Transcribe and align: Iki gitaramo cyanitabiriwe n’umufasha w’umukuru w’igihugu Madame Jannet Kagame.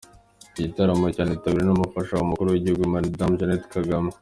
Iki 0.49 0.61
gitaramo 0.67 1.05
cyanitabiriwe 1.15 1.65
n’umufasha 1.67 2.11
w’umukuru 2.13 2.47
w’igihugu 2.49 2.83
Madame 2.95 3.33
Jannet 3.39 3.63
Kagame. 3.75 4.11